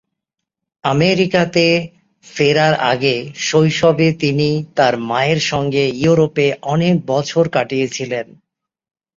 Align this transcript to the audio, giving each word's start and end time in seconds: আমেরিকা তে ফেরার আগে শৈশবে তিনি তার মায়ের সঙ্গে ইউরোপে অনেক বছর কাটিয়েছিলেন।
আমেরিকা 0.83 1.43
তে 1.53 1.67
ফেরার 2.25 2.73
আগে 2.91 3.15
শৈশবে 3.41 4.07
তিনি 4.19 4.47
তার 4.75 4.93
মায়ের 5.09 5.39
সঙ্গে 5.51 5.83
ইউরোপে 6.03 6.47
অনেক 6.73 6.95
বছর 7.05 7.43
কাটিয়েছিলেন। 7.49 8.27